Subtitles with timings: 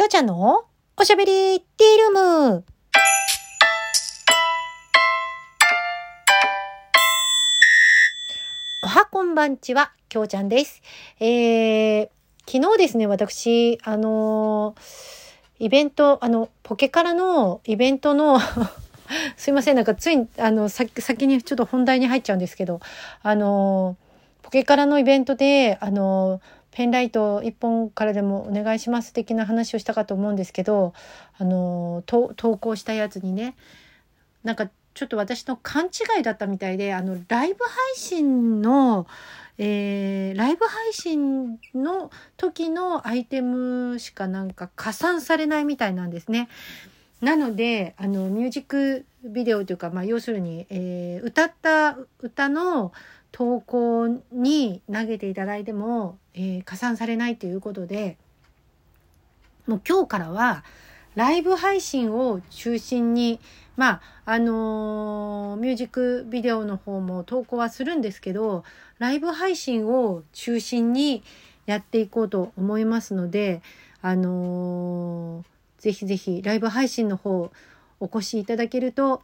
[0.00, 0.64] きょうちゃんの
[0.96, 2.64] おしゃべりティールーム。
[8.82, 10.80] おはこんばんちは、きょうちゃんです。
[11.20, 12.08] えー、
[12.50, 18.40] 昨日ですね、私、あのー、イベント、あの、ポケカラのイベントの
[19.36, 22.80] すいません、なんかつい、あの、先、先にちょっと本題に入っちゃうんですけど、
[23.22, 30.92] あのー、ポケカラのイベントで、あのーペンライト1本からでもお願いします的な話をしたかと思うんですけど
[31.38, 33.56] あの投稿したやつにね
[34.44, 39.06] なんかちょっと私の勘違いだったみたいであのライブ配信の、
[39.58, 46.48] えー、ライブ配信の時のアイテムしかなんか加算されないみたいなんですね。
[47.20, 52.92] なのであのミュージックビデオというか、まあ、要するに、えー、歌った歌の
[53.32, 58.16] 投稿に投げていただいても、えー、加算されないということで
[59.66, 60.64] もう今日からは
[61.14, 63.40] ライブ配信を中心に
[63.76, 68.64] まああのー、ミュージックビデオの方も投稿はするんですけど
[68.98, 71.22] ライブ配信を中心に
[71.66, 73.62] やっていこうと思いますので
[74.02, 77.50] あのー、ぜひぜひライブ配信の方
[78.00, 79.22] お越しいただけると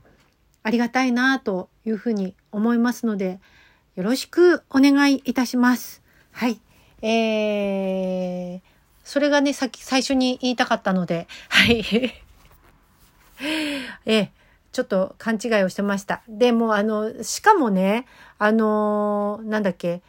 [0.62, 3.38] ありがたいなというふうに思いますので
[3.94, 6.02] よろしくお願いいたします。
[6.32, 6.60] はい。
[7.02, 8.60] えー、
[9.04, 11.84] それがね、さっき最初に言いたかったので、はい。
[14.06, 14.30] え
[14.72, 16.22] ちょっと勘違いをしてました。
[16.28, 18.06] でも、あの、しかもね、
[18.38, 20.02] あのなんだっけ、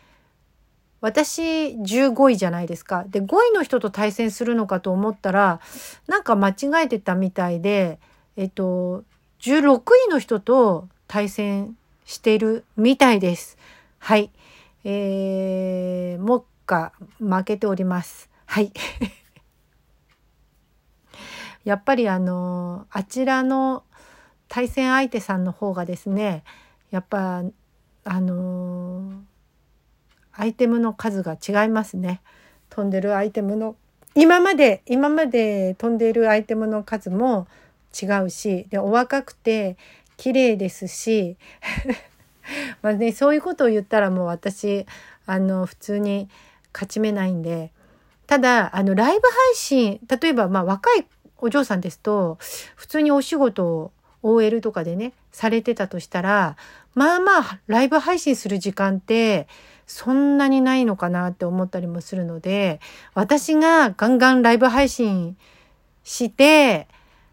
[0.99, 3.05] 私15位じゃないですか。
[3.08, 5.61] で、5位の人と対戦するのかと思ったら、
[6.08, 7.99] なんか間違えてたみたいで、
[8.35, 9.03] えっと、
[9.41, 13.58] 16位の人と対戦しているみたいです。
[13.99, 14.31] はい。
[14.83, 15.56] えー、
[16.67, 18.29] 目下負けております。
[18.45, 18.73] はい。
[21.63, 23.83] やっぱりあの、あちらの
[24.49, 26.43] 対戦相手さんの方がですね、
[26.92, 27.43] やっぱ、
[28.03, 29.11] あの
[30.31, 32.21] アイテムの数が違いますね。
[32.69, 33.75] 飛んでるアイテムの、
[34.13, 37.47] 今まで、今まで飛んでいるアイテムの数も
[37.99, 39.77] 違うし、で、お若くて
[40.15, 41.37] 綺麗ですし、
[42.81, 44.86] まあね、そういうことを言ったらもう私、
[45.25, 46.30] あの、普通に
[46.77, 47.71] 勝ち目ないんで、
[48.27, 51.08] ただ、あの、ライブ配信、例えば、まあ、若い
[51.39, 52.38] お嬢さんですと、
[52.76, 56.55] 普通にお仕事を OL とかでね、されてたとしたら、
[56.93, 59.48] まあまあ、ライブ配信する時間って、
[59.87, 62.80] そんなにないのかなって思ったりもするので、
[63.16, 65.36] 私がガンガンライブ配信
[66.04, 66.87] して、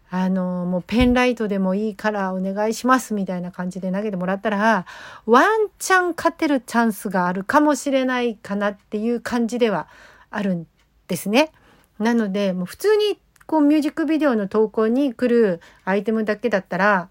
[0.09, 4.85] あの、もうペンライトでもいいからお願いしますみたいな感じで投げてもらったら、
[5.25, 9.87] ワンチャン勝てるチャンスがあるかもしれないかなっていう感じでは
[10.29, 10.67] あるん
[11.07, 11.51] ですね。
[11.99, 17.09] なので、もう普通にこうミュージックビデオの投稿に来るアイテムだけだったら、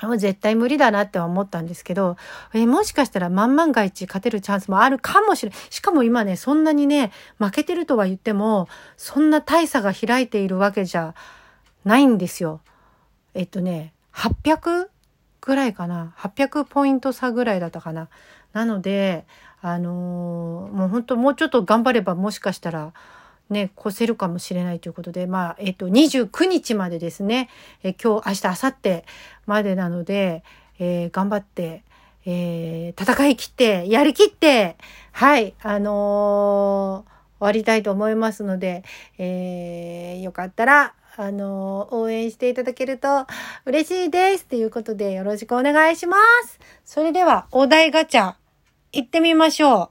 [0.00, 2.16] もう絶対無理だなって思ったんですけど、
[2.54, 5.58] えもしかしたら万万が一勝てるチャンスもあるかもしれない。
[5.70, 11.14] しかも今ね、そんなにね、負けてるとは言っても、そんな大差が開いているわけじゃ
[11.84, 12.60] ないんですよ。
[13.34, 14.88] えっとね、800
[15.40, 16.14] ぐらいかな。
[16.18, 18.08] 800ポイント差ぐらいだったかな。
[18.52, 19.26] なので、
[19.60, 22.92] あのー、もう本当もうちょっと頑張ればもしかしたら、
[23.48, 27.48] ね、越せるかもしれないということで、まあ、えっと、29日までですね、
[27.82, 29.04] え今日、明日、明後日
[29.46, 30.42] までなので、
[30.78, 31.84] えー、頑張って、
[32.24, 34.76] えー、戦い切って、やりきって、
[35.12, 38.84] はい、あのー、終わりたいと思いますので、
[39.18, 43.26] えー、よかったら、あの、応援していただけると
[43.66, 44.46] 嬉しいです。
[44.46, 46.58] ということでよろしくお願いします。
[46.86, 48.34] それでは、お題ガチャ、
[48.92, 49.90] 行ってみましょう。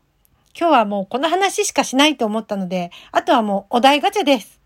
[0.58, 4.60] 今日はもうこの話しかしないと思ったので、あとはもうお題ガチャです。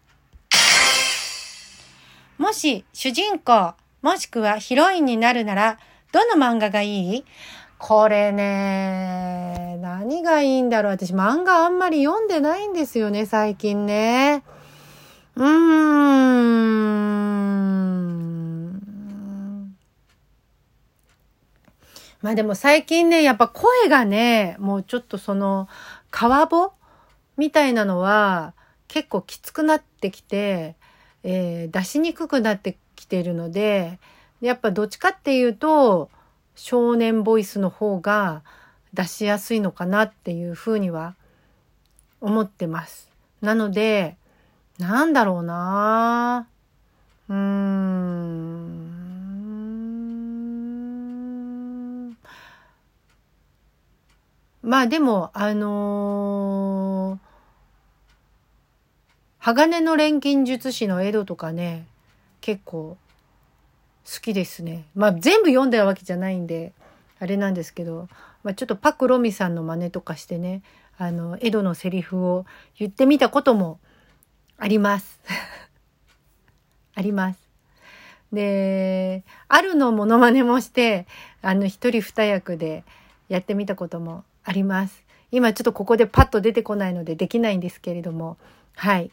[2.37, 5.77] もし主人公、もしくはヒロインになるなら、
[6.13, 7.25] どの漫画がいい？
[7.77, 10.93] これね、何がいいんだろう。
[10.93, 14.43] 私漫画あんまり読んでないんですよね、最近ね。
[15.35, 16.95] うん。
[22.21, 25.67] まあでも最近ね、やっぱ声がね、もうちょっとその、
[26.09, 26.71] 川ぼ
[27.37, 28.53] みたいなのは
[28.87, 30.75] 結構きつくなってきて、
[31.23, 33.99] えー、出しにくくなってきているので、
[34.41, 36.09] やっぱどっちかっていうと、
[36.55, 38.41] 少年ボイスの方が
[38.93, 41.15] 出しやすいのかなっていうふうには
[42.21, 43.11] 思ってます。
[43.41, 44.17] なので、
[44.79, 46.47] なんだろうな
[47.29, 48.85] うーん。
[54.61, 57.25] まあでも、あのー、
[59.39, 61.85] 鋼の錬金術師の江戸とかね、
[62.41, 62.97] 結構
[64.05, 64.85] 好きですね。
[64.95, 66.73] まあ全部読んでるわけじゃないんで、
[67.19, 68.09] あれなんですけど、
[68.43, 70.61] まあ、ちょっとパクロミさんの真似とかしてね、
[70.97, 72.45] あの、江戸のセリフを
[72.77, 73.79] 言ってみたことも
[74.57, 75.19] あります。
[76.95, 77.39] あります。
[78.31, 81.07] で、あるのモノマネもして、
[81.41, 82.83] あの、一人二役で
[83.29, 85.03] やってみたこともあります。
[85.31, 88.37] 今ちょっとここでパッと出てこないのでできないんですけれども、
[88.75, 89.11] はい。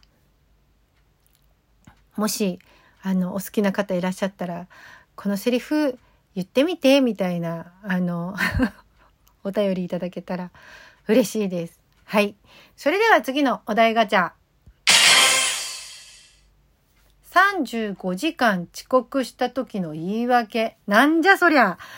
[2.16, 2.58] もし、
[3.02, 4.68] あの、お好きな方いらっしゃったら、
[5.16, 5.98] このセリフ
[6.34, 8.36] 言ってみて、みたいな、あの
[9.44, 10.50] お便りいただけたら
[11.08, 11.80] 嬉しいです。
[12.04, 12.36] はい。
[12.76, 14.32] それでは次のお題ガチャ。
[17.32, 20.76] 35時間遅刻した時の言い訳。
[20.87, 21.79] なんじゃそりゃ。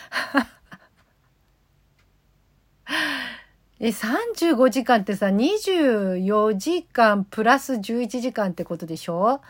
[3.81, 9.41] え、35時間ってさ、24時間プラス11時間ってことでしょ？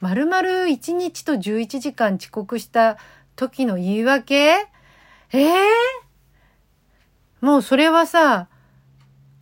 [0.00, 2.96] 丸々1日と11時間遅刻した
[3.36, 4.34] 時の言い訳？
[4.34, 4.66] え
[5.32, 8.48] えー、もうそれはさ、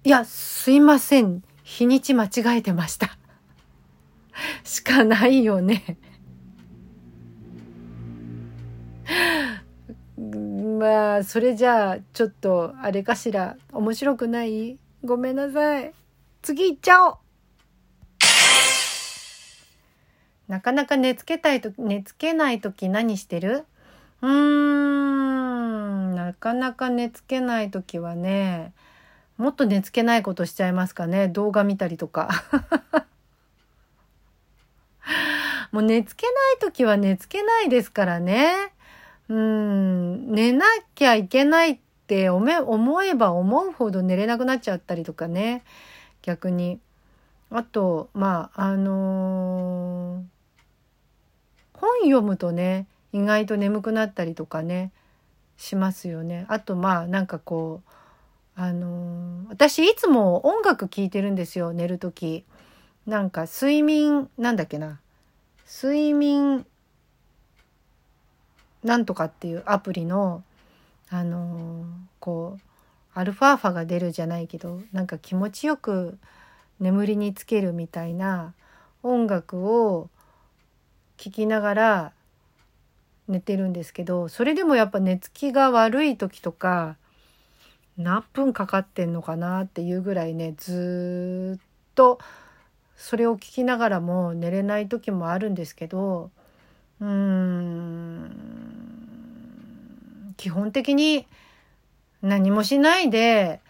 [0.02, 1.44] いや、すいません。
[1.62, 3.16] 日にち間違えてました。
[4.64, 5.98] しかないよね。
[10.78, 14.78] まあ、それじゃあ、ちょっと、あれかしら、面白くない？
[15.04, 15.92] ごめんなさい。
[16.42, 17.16] 次行っちゃおう
[20.46, 23.64] なかなか寝つけたいと、寝つけないとき何してる？
[24.20, 28.72] うーん、なかなか寝つけないときはね、
[29.38, 31.28] もっと寝つけないことしちゃいますかね。
[31.28, 32.28] 動画見たりとか。
[35.74, 38.54] もう寝つけないときは寝つけないですからね。
[39.28, 45.64] うん、寝なきゃいけないって思えば思うほど寝れなくなっちゃったりとかね。
[46.22, 46.78] 逆に。
[47.50, 54.92] あと、まあ、あのー、本読むとね、意外と眠くなったりとかね、
[55.56, 56.46] しますよね。
[56.46, 57.90] あと、まあ、なんかこう、
[58.54, 62.44] あのー、私いつも音楽聴いてるんですよ、寝る時。
[63.08, 65.00] なんか睡眠、なんだっけな。
[65.66, 66.66] 睡眠
[68.82, 70.42] なんとかっていうアプリの、
[71.08, 71.84] あのー、
[72.20, 72.60] こう、
[73.14, 76.18] アルファーファが出るじゃないけど、なんか気持ちよく
[76.80, 78.52] 眠りにつけるみたいな
[79.02, 80.10] 音楽を
[81.16, 82.12] 聴きながら
[83.28, 86.96] 寝てるんですけど、それでもやっぱ寝つきが悪い時とか、
[87.96, 92.18] 何分かかってんのかなっていうぐらいねずっと
[92.96, 96.30] それを聞きながらも寝れない時もあるんですけど
[97.00, 98.34] うーん
[100.36, 101.26] 基本的に
[102.22, 103.60] 何もしないで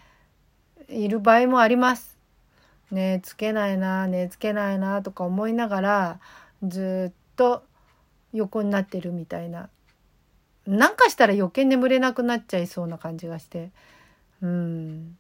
[0.89, 2.17] いる場合もあります。
[2.91, 6.21] 寝つけないな寝つけないなとか思いながら
[6.63, 7.65] ずっと
[8.33, 9.69] 横になってるみたいな
[10.67, 13.71] なんかしたら余計眠れなくなっちゃいそうな感じがして
[14.43, 15.17] うん。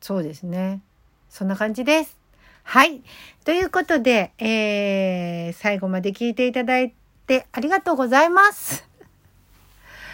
[0.00, 0.80] そうですね。
[1.28, 2.19] そんな感じです。
[2.64, 3.02] はい。
[3.44, 6.94] ということで、えー、最後まで聞いていただい
[7.26, 8.88] てありがとうございます。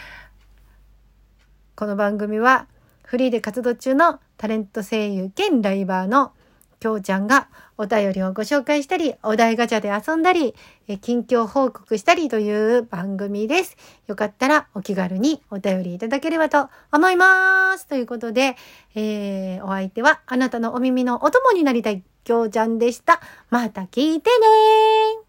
[1.76, 2.66] この番組は
[3.02, 6.32] フリーで活動中のタレント声優兼ライバーの
[6.80, 7.48] きょうちゃんが
[7.78, 10.54] お便りをご紹介したり、お題ガチャで遊んだり、
[10.88, 13.76] え近況報告したりという番組です。
[14.06, 17.86] よかったらお気軽にお便りいただければと思います。
[17.86, 18.56] ということで、
[18.94, 23.20] えー、お相手はあなたのお耳のお供になりたいきょうちゃんでした。
[23.50, 25.25] また聞いてね